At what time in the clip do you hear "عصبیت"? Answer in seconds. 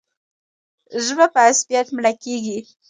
1.49-1.87